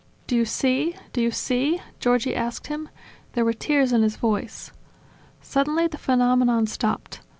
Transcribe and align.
"Do 0.25 0.35
you 0.35 0.45
see? 0.45 0.95
Do 1.13 1.21
you 1.21 1.29
see?" 1.29 1.79
Giorgi 1.99 2.35
asked 2.35 2.65
him. 2.65 2.89
There 3.33 3.45
were 3.45 3.53
tears 3.53 3.93
in 3.93 4.01
his 4.01 4.15
voice. 4.15 4.71
Suddenly 5.43 5.85
the 5.89 5.99
phenomenon 5.99 6.65
stopped. 6.65 7.21